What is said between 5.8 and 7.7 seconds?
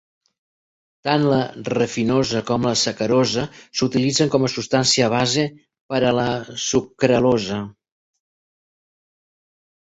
per a la sucralosa.